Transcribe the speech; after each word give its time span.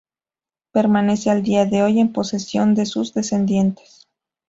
Permanece 0.71 1.29
al 1.29 1.43
día 1.43 1.67
de 1.67 1.83
hoy 1.83 1.99
en 1.99 2.11
posesión 2.11 2.73
de 2.73 2.87
sus 2.87 3.13
descendientes. 3.13 4.07